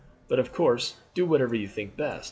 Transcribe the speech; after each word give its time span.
But 0.27 0.39
of 0.39 0.51
course 0.51 0.95
do 1.13 1.27
whatever 1.27 1.53
you 1.53 1.67
think 1.67 1.95
best." 1.95 2.19